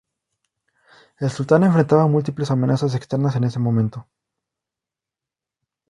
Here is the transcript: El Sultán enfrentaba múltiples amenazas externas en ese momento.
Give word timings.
El 1.19 1.29
Sultán 1.29 1.61
enfrentaba 1.63 2.07
múltiples 2.07 2.49
amenazas 2.49 2.95
externas 2.95 3.35
en 3.35 3.43
ese 3.43 3.59
momento. 3.59 4.07